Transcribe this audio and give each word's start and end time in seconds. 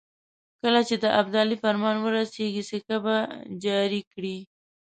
کله 0.61 0.81
چې 0.87 0.95
د 1.03 1.05
ابدالي 1.21 1.55
فرمان 1.63 1.95
ورسېږي 2.01 2.63
سکه 2.71 2.97
به 3.05 3.17
جاري 3.63 4.01
کړي. 4.13 4.37